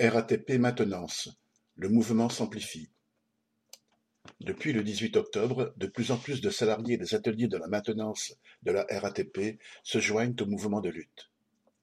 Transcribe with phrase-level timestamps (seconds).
[0.00, 1.28] RATP Maintenance,
[1.76, 2.90] le mouvement s'amplifie.
[4.40, 8.34] Depuis le 18 octobre, de plus en plus de salariés des ateliers de la maintenance
[8.64, 11.30] de la RATP se joignent au mouvement de lutte.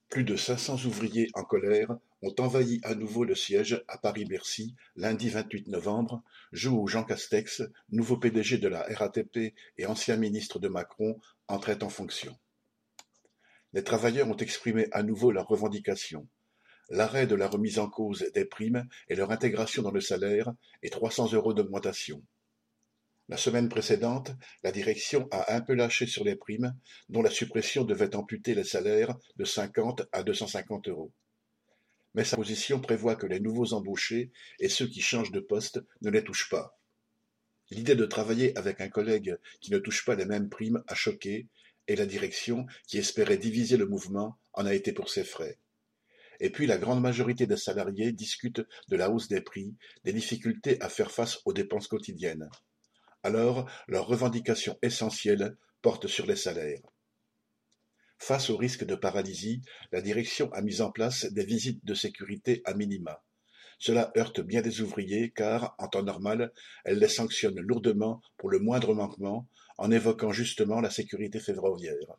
[0.10, 5.30] Plus de 500 ouvriers en colère ont envahi à nouveau le siège à Paris-Bercy lundi
[5.30, 6.22] 28 novembre,
[6.52, 11.18] jour où Jean Castex, nouveau PDG de la RATP et ancien ministre de Macron,
[11.48, 12.38] entrait en fonction.
[13.72, 16.28] Les travailleurs ont exprimé à nouveau leurs revendications
[16.92, 20.90] l'arrêt de la remise en cause des primes et leur intégration dans le salaire et
[20.90, 22.22] 300 euros d'augmentation.
[23.30, 26.76] La semaine précédente, la direction a un peu lâché sur les primes,
[27.08, 31.14] dont la suppression devait amputer les salaires de 50 à 250 euros.
[32.14, 36.10] Mais sa position prévoit que les nouveaux embauchés et ceux qui changent de poste ne
[36.10, 36.78] les touchent pas.
[37.70, 41.48] L'idée de travailler avec un collègue qui ne touche pas les mêmes primes a choqué,
[41.88, 45.58] et la direction, qui espérait diviser le mouvement, en a été pour ses frais.
[46.42, 50.82] Et puis la grande majorité des salariés discutent de la hausse des prix, des difficultés
[50.82, 52.50] à faire face aux dépenses quotidiennes.
[53.22, 56.82] Alors leurs revendications essentielles portent sur les salaires.
[58.18, 62.64] Face au risque de paralysie, la direction a mis en place des visites de sécurité
[62.66, 63.24] à minima.
[63.78, 66.52] Cela heurte bien des ouvriers car, en temps normal,
[66.86, 72.16] elle les sanctionne lourdement pour le moindre manquement en évoquant justement la sécurité ferroviaire.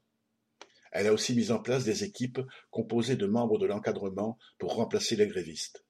[0.93, 2.41] Elle a aussi mis en place des équipes
[2.71, 5.85] composées de membres de l'encadrement pour remplacer les grévistes.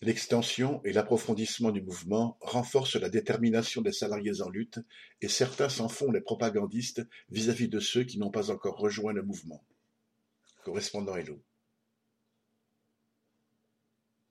[0.00, 4.78] L'extension et l'approfondissement du mouvement renforcent la détermination des salariés en lutte
[5.20, 9.24] et certains s'en font les propagandistes vis-à-vis de ceux qui n'ont pas encore rejoint le
[9.24, 9.64] mouvement.
[10.62, 11.42] Correspondant Hello.